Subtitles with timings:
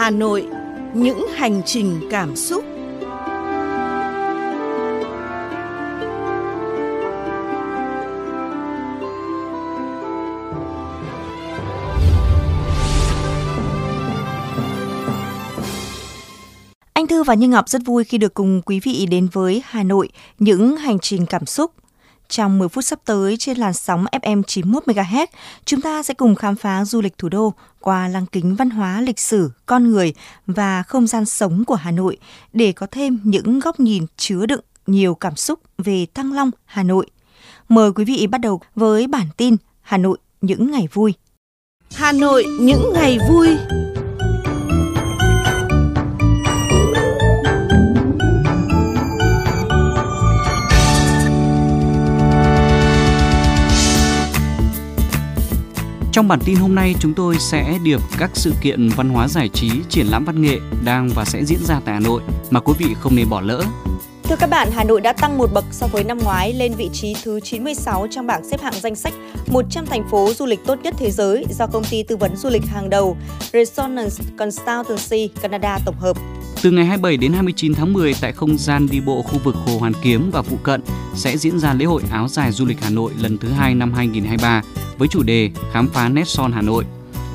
[0.00, 0.46] Hà Nội,
[0.94, 2.64] những hành trình cảm xúc.
[16.92, 19.82] Anh Thư và Như Ngọc rất vui khi được cùng quý vị đến với Hà
[19.82, 20.08] Nội,
[20.38, 21.72] những hành trình cảm xúc.
[22.30, 25.26] Trong 10 phút sắp tới trên làn sóng FM 91 MHz,
[25.64, 29.00] chúng ta sẽ cùng khám phá du lịch thủ đô qua lăng kính văn hóa,
[29.00, 30.14] lịch sử, con người
[30.46, 32.16] và không gian sống của Hà Nội
[32.52, 36.82] để có thêm những góc nhìn chứa đựng nhiều cảm xúc về Thăng Long, Hà
[36.82, 37.06] Nội.
[37.68, 41.14] Mời quý vị bắt đầu với bản tin Hà Nội những ngày vui.
[41.94, 43.48] Hà Nội những ngày vui.
[56.12, 59.48] Trong bản tin hôm nay chúng tôi sẽ điệp các sự kiện văn hóa giải
[59.48, 62.72] trí, triển lãm văn nghệ đang và sẽ diễn ra tại Hà Nội mà quý
[62.78, 63.64] vị không nên bỏ lỡ.
[64.24, 66.90] Thưa các bạn, Hà Nội đã tăng một bậc so với năm ngoái lên vị
[66.92, 69.12] trí thứ 96 trong bảng xếp hạng danh sách
[69.46, 72.48] 100 thành phố du lịch tốt nhất thế giới do công ty tư vấn du
[72.48, 73.16] lịch hàng đầu
[73.52, 76.16] Resonance Consultancy Canada tổng hợp.
[76.62, 79.78] Từ ngày 27 đến 29 tháng 10 tại không gian đi bộ khu vực Hồ
[79.78, 80.80] Hoàn Kiếm và phụ cận
[81.14, 83.92] sẽ diễn ra lễ hội áo dài du lịch Hà Nội lần thứ hai năm
[83.92, 84.62] 2023
[85.00, 86.84] với chủ đề Khám phá nét son Hà Nội.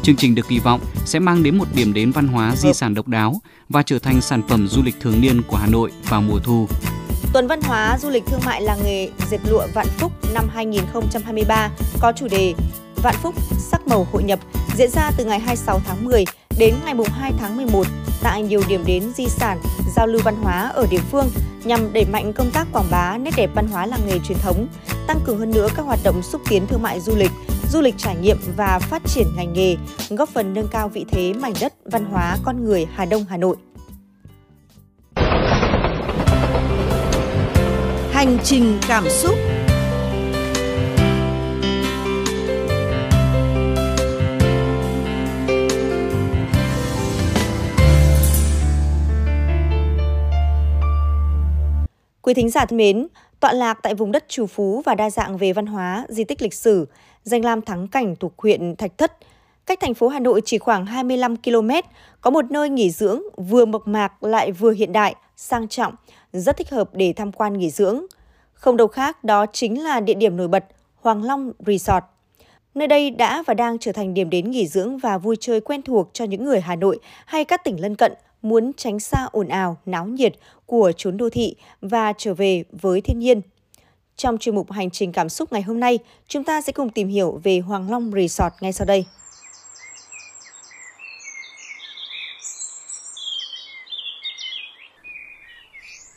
[0.03, 2.93] Chương trình được kỳ vọng sẽ mang đến một điểm đến văn hóa di sản
[2.93, 6.21] độc đáo và trở thành sản phẩm du lịch thường niên của Hà Nội vào
[6.21, 6.67] mùa thu.
[7.33, 11.69] Tuần văn hóa du lịch thương mại làng nghề dệt lụa Vạn Phúc năm 2023
[11.99, 12.53] có chủ đề
[13.03, 14.39] Vạn Phúc sắc màu hội nhập
[14.75, 16.25] diễn ra từ ngày 26 tháng 10
[16.59, 17.87] đến ngày 2 tháng 11
[18.23, 19.59] tại nhiều điểm đến di sản,
[19.95, 21.29] giao lưu văn hóa ở địa phương
[21.63, 24.67] nhằm đẩy mạnh công tác quảng bá nét đẹp văn hóa làng nghề truyền thống,
[25.07, 27.31] tăng cường hơn nữa các hoạt động xúc tiến thương mại du lịch,
[27.69, 29.75] du lịch trải nghiệm và phát triển ngành nghề,
[30.09, 33.37] góp phần nâng cao vị thế mảnh đất văn hóa con người Hà Đông Hà
[33.37, 33.55] Nội.
[38.11, 39.35] Hành trình cảm xúc
[52.21, 53.07] Quý thính giả thân mến,
[53.39, 56.41] tọa lạc tại vùng đất trù phú và đa dạng về văn hóa, di tích
[56.41, 56.87] lịch sử,
[57.25, 59.17] danh lam thắng cảnh thuộc huyện Thạch Thất,
[59.65, 61.69] cách thành phố Hà Nội chỉ khoảng 25 km,
[62.21, 65.95] có một nơi nghỉ dưỡng vừa mộc mạc lại vừa hiện đại, sang trọng,
[66.33, 68.05] rất thích hợp để tham quan nghỉ dưỡng.
[68.53, 70.65] Không đâu khác, đó chính là địa điểm nổi bật
[71.01, 72.03] Hoàng Long Resort.
[72.75, 75.81] Nơi đây đã và đang trở thành điểm đến nghỉ dưỡng và vui chơi quen
[75.81, 79.47] thuộc cho những người Hà Nội hay các tỉnh lân cận muốn tránh xa ồn
[79.47, 80.33] ào, náo nhiệt
[80.65, 83.41] của chốn đô thị và trở về với thiên nhiên.
[84.17, 87.07] Trong chuyên mục Hành trình cảm xúc ngày hôm nay, chúng ta sẽ cùng tìm
[87.07, 89.05] hiểu về Hoàng Long Resort ngay sau đây.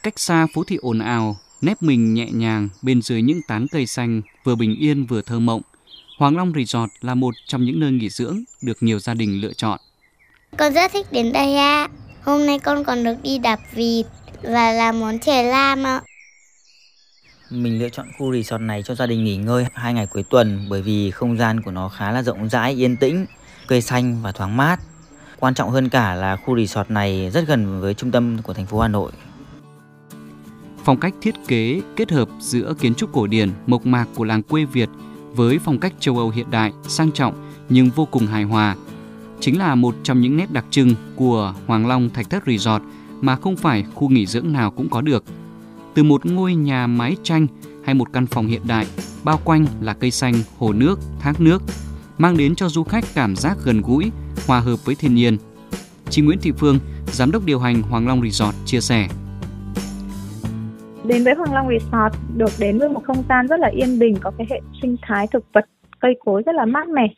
[0.03, 3.87] Cách xa phố thị ồn ào, nép mình nhẹ nhàng bên dưới những tán cây
[3.87, 5.63] xanh vừa bình yên vừa thơ mộng.
[6.19, 9.53] Hoàng Long Resort là một trong những nơi nghỉ dưỡng được nhiều gia đình lựa
[9.53, 9.79] chọn.
[10.57, 11.89] Con rất thích đến đây ạ.
[12.23, 14.07] Hôm nay con còn được đi đạp vịt
[14.43, 16.03] và làm món chè lam ạ.
[17.51, 20.67] Mình lựa chọn khu resort này cho gia đình nghỉ ngơi hai ngày cuối tuần
[20.69, 23.27] bởi vì không gian của nó khá là rộng rãi, yên tĩnh,
[23.69, 24.81] cây xanh và thoáng mát.
[25.39, 28.67] Quan trọng hơn cả là khu resort này rất gần với trung tâm của thành
[28.67, 29.13] phố Hà Nội.
[30.85, 34.43] Phong cách thiết kế kết hợp giữa kiến trúc cổ điển, mộc mạc của làng
[34.43, 34.89] quê Việt
[35.35, 38.77] với phong cách châu Âu hiện đại, sang trọng nhưng vô cùng hài hòa
[39.41, 42.83] chính là một trong những nét đặc trưng của Hoàng Long Thạch Thất Resort
[43.21, 45.25] mà không phải khu nghỉ dưỡng nào cũng có được.
[45.99, 47.47] Từ một ngôi nhà mái tranh
[47.85, 48.85] hay một căn phòng hiện đại,
[49.25, 51.63] bao quanh là cây xanh, hồ nước, thác nước,
[52.19, 54.11] mang đến cho du khách cảm giác gần gũi,
[54.49, 55.37] hòa hợp với thiên nhiên.
[56.11, 59.09] Chị Nguyễn Thị Phương, giám đốc điều hành Hoàng Long Resort chia sẻ.
[61.05, 64.17] Đến với Hoàng Long Resort được đến với một không gian rất là yên bình,
[64.21, 65.65] có cái hệ sinh thái thực vật,
[66.01, 67.15] cây cối rất là mát mẻ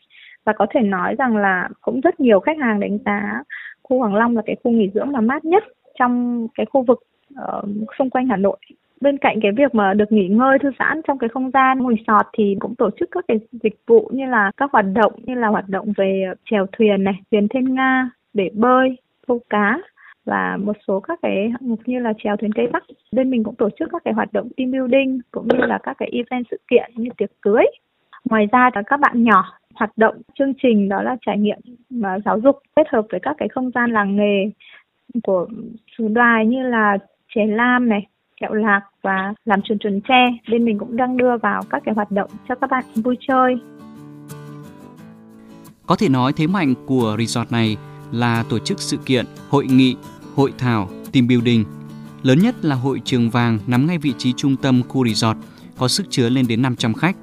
[0.46, 3.42] và có thể nói rằng là cũng rất nhiều khách hàng đánh giá
[3.82, 5.64] khu Hoàng Long là cái khu nghỉ dưỡng là mát nhất
[5.98, 6.98] trong cái khu vực
[7.32, 7.64] uh,
[7.98, 8.56] xung quanh Hà Nội.
[9.00, 12.28] Bên cạnh cái việc mà được nghỉ ngơi thư giãn trong cái không gian resort
[12.32, 15.48] thì cũng tổ chức các cái dịch vụ như là các hoạt động như là
[15.48, 18.96] hoạt động về chèo thuyền này thuyền thiên nga để bơi
[19.26, 19.78] câu cá
[20.24, 23.44] và một số các cái hạng mục như là chèo thuyền cây bắc bên mình
[23.44, 26.46] cũng tổ chức các cái hoạt động team building cũng như là các cái event
[26.50, 27.64] sự kiện như tiệc cưới.
[28.24, 29.44] Ngoài ra là các bạn nhỏ
[29.74, 31.58] hoạt động chương trình đó là trải nghiệm
[31.90, 34.50] và giáo dục kết hợp với các cái không gian làng nghề
[35.22, 35.46] của
[35.98, 36.98] xứ đoài như là
[37.34, 38.06] chè lam này
[38.40, 41.94] kẹo lạc và làm chuồn chuồn tre bên mình cũng đang đưa vào các cái
[41.94, 43.56] hoạt động cho các bạn vui chơi
[45.90, 47.76] có thể nói thế mạnh của resort này
[48.12, 49.96] là tổ chức sự kiện, hội nghị,
[50.34, 51.64] hội thảo, team building.
[52.22, 55.38] Lớn nhất là hội trường vàng nằm ngay vị trí trung tâm khu resort,
[55.78, 57.16] có sức chứa lên đến 500 khách.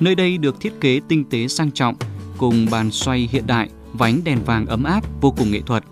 [0.00, 1.94] Nơi đây được thiết kế tinh tế sang trọng,
[2.38, 5.84] cùng bàn xoay hiện đại vánh đèn vàng ấm áp vô cùng nghệ thuật.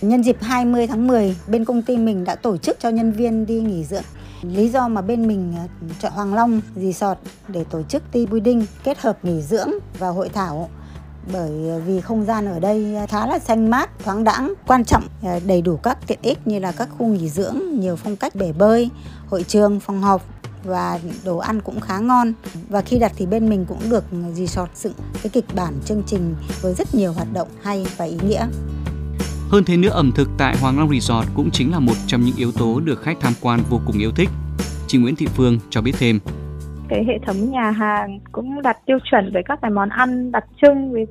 [0.00, 3.46] Nhân dịp 20 tháng 10, bên công ty mình đã tổ chức cho nhân viên
[3.46, 4.02] đi nghỉ dưỡng.
[4.42, 7.18] Lý do mà bên mình ờ, chọn Hoàng Long Resort
[7.48, 10.68] để tổ chức team building kết hợp nghỉ dưỡng và hội thảo
[11.32, 14.84] bởi ờ, vì không gian ở đây ờ, khá là xanh mát, thoáng đãng, quan
[14.84, 15.02] trọng
[15.46, 18.52] đầy đủ các tiện ích như là các khu nghỉ dưỡng, nhiều phong cách bể
[18.52, 18.90] bơi,
[19.26, 20.22] hội trường, phòng họp
[20.64, 22.32] và đồ ăn cũng khá ngon.
[22.68, 24.04] Và khi đặt thì bên mình cũng được
[24.34, 28.18] resort dựng cái kịch bản chương trình với rất nhiều hoạt động hay và ý
[28.28, 28.46] nghĩa.
[29.52, 32.36] Hơn thế nữa, ẩm thực tại Hoàng Long Resort cũng chính là một trong những
[32.36, 34.28] yếu tố được khách tham quan vô cùng yêu thích.
[34.86, 36.18] Chị Nguyễn Thị Phương cho biết thêm.
[36.88, 40.44] Cái hệ thống nhà hàng cũng đặt tiêu chuẩn với các cái món ăn đặc
[40.62, 41.06] trưng với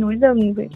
[0.00, 0.68] núi rừng với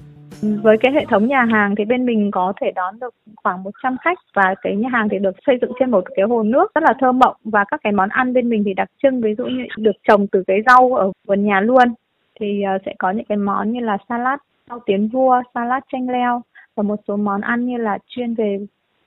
[0.42, 3.96] với cái hệ thống nhà hàng thì bên mình có thể đón được khoảng 100
[4.04, 6.82] khách và cái nhà hàng thì được xây dựng trên một cái hồ nước rất
[6.84, 9.44] là thơ mộng và các cái món ăn bên mình thì đặc trưng ví dụ
[9.44, 11.94] như được trồng từ cái rau ở vườn nhà luôn
[12.40, 14.38] thì ờ, sẽ có những cái món như là salad
[14.68, 16.42] rau tiến vua salad chanh leo
[16.74, 18.66] và một số món ăn như là chuyên về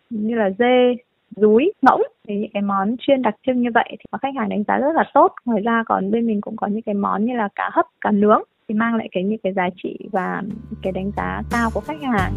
[0.09, 0.95] như là dê
[1.35, 4.63] rúi ngỗng thì những cái món chuyên đặc trưng như vậy thì khách hàng đánh
[4.67, 7.33] giá rất là tốt ngoài ra còn bên mình cũng có những cái món như
[7.33, 10.43] là cá hấp cá nướng thì mang lại cái những cái giá trị và
[10.81, 12.33] cái đánh giá cao của khách hàng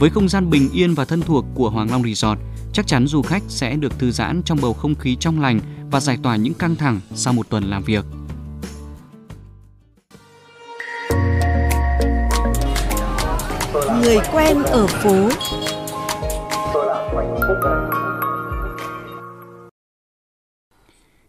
[0.00, 2.40] với không gian bình yên và thân thuộc của Hoàng Long Resort,
[2.72, 5.60] chắc chắn du khách sẽ được thư giãn trong bầu không khí trong lành
[5.90, 8.04] và giải tỏa những căng thẳng sau một tuần làm việc.
[14.10, 15.28] Người quen ở phố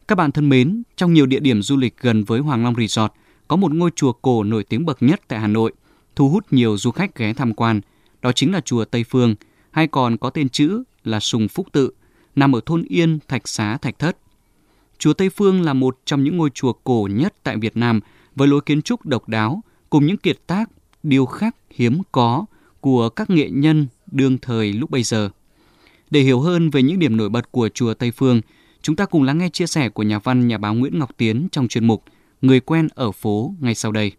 [0.07, 3.11] Các bạn thân mến, trong nhiều địa điểm du lịch gần với Hoàng Long Resort
[3.47, 5.73] có một ngôi chùa cổ nổi tiếng bậc nhất tại Hà Nội,
[6.15, 7.81] thu hút nhiều du khách ghé tham quan.
[8.21, 9.35] Đó chính là chùa Tây Phương,
[9.71, 11.91] hay còn có tên chữ là Sùng Phúc Tự,
[12.35, 14.17] nằm ở thôn Yên, Thạch Xá, Thạch Thất.
[14.97, 17.99] Chùa Tây Phương là một trong những ngôi chùa cổ nhất tại Việt Nam
[18.35, 20.69] với lối kiến trúc độc đáo cùng những kiệt tác,
[21.03, 22.45] điêu khắc hiếm có
[22.81, 25.29] của các nghệ nhân đương thời lúc bây giờ.
[26.11, 28.41] Để hiểu hơn về những điểm nổi bật của chùa Tây Phương,
[28.81, 31.47] chúng ta cùng lắng nghe chia sẻ của nhà văn nhà báo Nguyễn Ngọc Tiến
[31.51, 32.03] trong chuyên mục
[32.41, 34.11] Người quen ở phố ngay sau đây.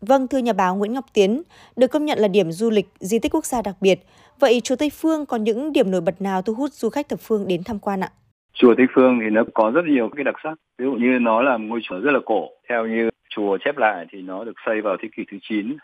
[0.00, 1.42] Vâng, thưa nhà báo Nguyễn Ngọc Tiến,
[1.76, 4.00] được công nhận là điểm du lịch di tích quốc gia đặc biệt.
[4.40, 7.20] Vậy chùa Tây Phương có những điểm nổi bật nào thu hút du khách thập
[7.20, 8.10] phương đến tham quan ạ?
[8.54, 10.54] Chùa Tây Phương thì nó có rất nhiều cái đặc sắc.
[10.78, 12.48] Ví dụ như nó là một ngôi chùa rất là cổ.
[12.68, 15.76] Theo như chùa chép lại thì nó được xây vào thế kỷ thứ 9.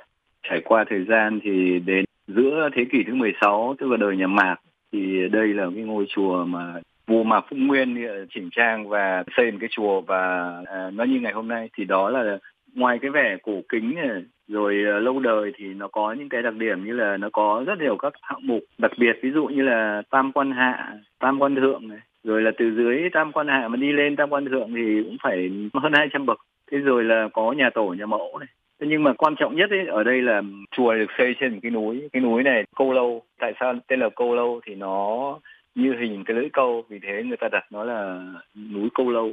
[0.49, 4.27] Trải qua thời gian thì đến giữa thế kỷ thứ 16 tức là đời nhà
[4.27, 4.57] Mạc
[4.93, 9.25] thì đây là cái ngôi chùa mà vua Mạc Phúc Nguyên ờ, chỉnh trang và
[9.37, 12.39] xây một cái chùa và à, nó như ngày hôm nay thì đó là
[12.75, 16.43] ngoài cái vẻ cổ kính này, rồi uh, lâu đời thì nó có những cái
[16.43, 19.47] đặc điểm như là nó có rất nhiều các hạng mục đặc biệt ví dụ
[19.47, 23.49] như là tam quan hạ tam quan thượng này rồi là từ dưới tam quan
[23.49, 26.39] hạ mà đi lên tam quan thượng thì cũng phải hơn 200 bậc.
[26.71, 28.49] Thế rồi là có nhà tổ nhà mẫu này
[28.81, 31.59] thế nhưng mà quan trọng nhất ấy, ở đây là chùa được xây trên một
[31.63, 32.09] cái núi.
[32.13, 33.23] Cái núi này câu lâu.
[33.39, 34.61] Tại sao tên là câu lâu?
[34.67, 35.39] Thì nó
[35.75, 36.85] như hình cái lưỡi câu.
[36.89, 38.27] Vì thế người ta đặt nó là
[38.73, 39.33] núi câu lâu.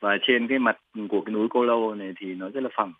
[0.00, 0.78] Và trên cái mặt
[1.08, 2.92] của cái núi Câu lâu này thì nó rất là phẳng.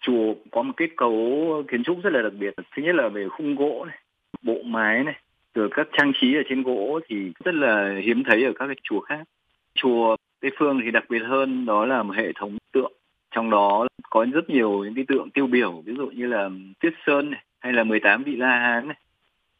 [0.00, 2.54] Chùa có một kết cấu kiến trúc rất là đặc biệt.
[2.76, 3.98] Thứ nhất là về khung gỗ này
[4.42, 5.14] bộ mái này
[5.54, 8.76] rồi các trang trí ở trên gỗ thì rất là hiếm thấy ở các cái
[8.82, 9.24] chùa khác.
[9.74, 12.92] Chùa tây phương thì đặc biệt hơn đó là một hệ thống tượng
[13.30, 16.92] trong đó có rất nhiều những cái tượng tiêu biểu ví dụ như là tuyết
[17.06, 18.96] sơn này hay là 18 vị la hán này.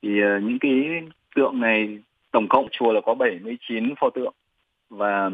[0.03, 1.03] Thì uh, những cái
[1.35, 1.99] tượng này
[2.31, 4.35] tổng cộng chùa là có 79 pho tượng.
[4.91, 5.31] Và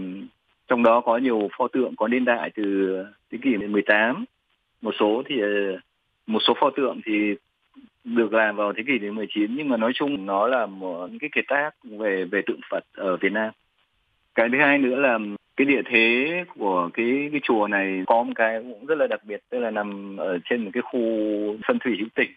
[0.69, 2.97] trong đó có nhiều pho tượng có niên đại từ
[3.33, 4.25] thế kỷ 18
[4.83, 5.49] một số thì ờ,
[6.27, 7.35] một số pho tượng thì
[8.05, 11.45] được làm vào thế kỷ 19 nhưng mà nói chung nó là một cái kiệt
[11.49, 13.51] tác về về tượng Phật ở Việt Nam.
[14.35, 15.19] Cái thứ hai nữa là
[15.57, 16.27] cái địa thế
[16.59, 19.71] của cái cái chùa này có một cái cũng rất là đặc biệt tức là
[19.71, 21.01] nằm ở trên một cái khu
[21.69, 22.31] sân thủy hữu tình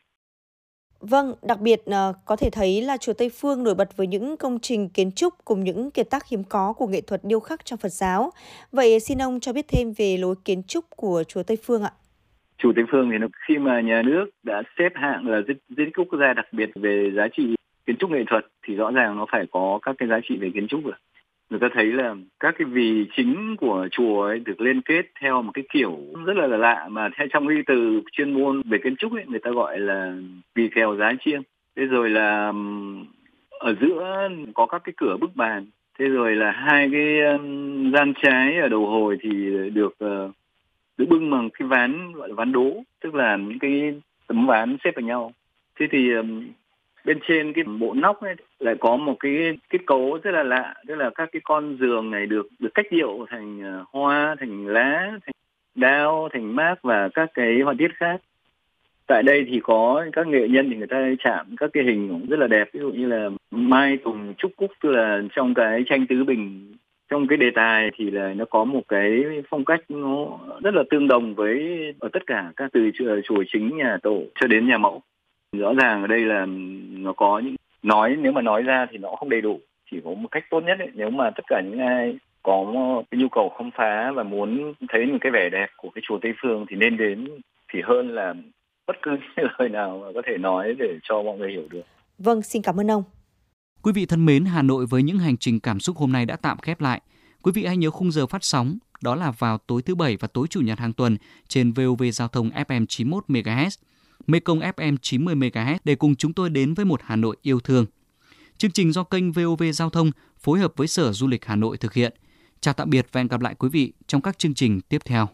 [0.99, 4.37] Vâng, đặc biệt uh, có thể thấy là chùa Tây Phương nổi bật với những
[4.37, 7.65] công trình kiến trúc cùng những kiệt tác hiếm có của nghệ thuật điêu khắc
[7.65, 8.31] trong Phật giáo.
[8.71, 11.91] Vậy xin ông cho biết thêm về lối kiến trúc của chùa Tây Phương ạ.
[12.57, 15.95] Chùa Tây Phương thì nó, khi mà nhà nước đã xếp hạng là di tích
[15.97, 19.25] quốc gia đặc biệt về giá trị kiến trúc nghệ thuật thì rõ ràng nó
[19.31, 20.93] phải có các cái giá trị về kiến trúc rồi
[21.49, 25.41] người ta thấy là các cái vì chính của chùa ấy được liên kết theo
[25.41, 28.95] một cái kiểu rất là lạ mà theo trong cái từ chuyên môn về kiến
[28.95, 30.13] trúc ấy, người ta gọi là
[30.55, 31.41] vì kèo giá chiêng.
[31.75, 32.53] Thế rồi là
[33.49, 35.65] ở giữa có các cái cửa bức bàn.
[35.99, 37.19] Thế rồi là hai cái
[37.93, 39.29] gian trái ở đầu hồi thì
[39.73, 40.31] được ờ,
[40.97, 43.93] được bưng bằng cái ván, gọi là ván đố, tức là những cái
[44.27, 45.33] tấm ván xếp vào nhau.
[45.79, 46.09] Thế thì
[47.09, 50.73] bên trên cái bộ nóc ấy, lại có một cái kết cấu rất là lạ,
[50.87, 54.67] tức là các cái con giường này được được cách điệu thành ờ, hoa, thành
[54.67, 55.33] lá, thành
[55.75, 58.21] đao, thành mác và các cái họa tiết khác.
[59.07, 62.25] Tại đây thì có các nghệ nhân thì người ta chạm các cái hình cũng
[62.29, 65.83] rất là đẹp, ví dụ như là mai tùng trúc cúc, tức là trong cái
[65.85, 66.73] tranh tứ bình,
[67.09, 70.83] trong cái đề tài thì là nó có một cái phong cách nó rất là
[70.89, 71.59] tương đồng với
[71.99, 72.91] ở tất cả các từ
[73.23, 75.01] chùa chính, nhà tổ cho đến nhà mẫu
[75.57, 76.45] rõ ràng ở đây là
[76.89, 79.59] nó có những nói nếu mà nói ra thì nó không đầy đủ
[79.91, 82.65] chỉ có một cách tốt nhất ấy, nếu mà tất cả những ai có
[83.11, 86.19] cái nhu cầu khám phá và muốn thấy một cái vẻ đẹp của cái chùa
[86.21, 87.27] Tây Phương thì nên đến
[87.73, 88.33] thì hơn là
[88.87, 89.17] bất cứ
[89.59, 91.83] lời nào mà có thể nói để cho mọi người hiểu được.
[92.17, 93.03] Vâng, xin cảm ơn ông.
[93.83, 96.35] Quý vị thân mến, Hà Nội với những hành trình cảm xúc hôm nay đã
[96.41, 97.01] tạm khép lại.
[97.43, 100.27] Quý vị hãy nhớ khung giờ phát sóng, đó là vào tối thứ Bảy và
[100.33, 103.77] tối Chủ nhật hàng tuần trên VOV Giao thông FM 91 MHz,
[104.29, 107.85] Mekong FM 90 MHz để cùng chúng tôi đến với một Hà Nội yêu thương.
[108.57, 111.77] Chương trình do kênh VOV Giao thông phối hợp với Sở Du lịch Hà Nội
[111.77, 112.13] thực hiện.
[112.61, 115.29] Chào tạm biệt và hẹn gặp lại quý vị trong các chương trình tiếp theo.